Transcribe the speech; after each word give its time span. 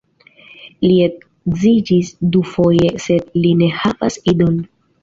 Li 0.85 0.95
edziĝis 1.07 2.11
dufoje, 2.37 2.91
sed 3.07 3.31
li 3.45 3.57
ne 3.63 3.73
havas 3.85 4.21
idon. 4.37 4.63